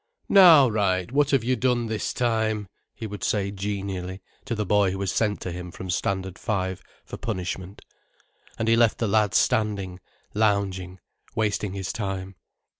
[0.29, 4.89] "Now, Wright, what have you done this time?" he would say genially to the boy
[4.89, 7.83] who was sent to him from Standard Five for punishment.
[8.57, 9.99] And he left the lad standing,
[10.33, 10.99] lounging,
[11.35, 12.35] wasting his time.